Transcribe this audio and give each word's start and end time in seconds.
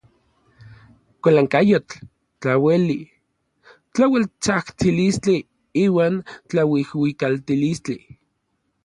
Kualankayotl, 1.23 1.97
tlaueli, 2.41 2.97
tlaueltsajtsilistli 3.93 5.37
iuan 5.85 6.15
tlauijuikaltilistli. 6.49 8.01